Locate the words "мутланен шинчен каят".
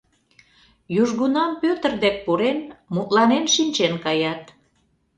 2.93-4.43